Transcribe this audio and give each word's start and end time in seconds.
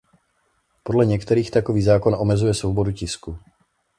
Podle 0.83 1.05
některých 1.05 1.51
takový 1.51 1.81
zákon 1.83 2.15
omezuje 2.15 2.53
svobodu 2.53 2.91
tisku. 2.91 3.39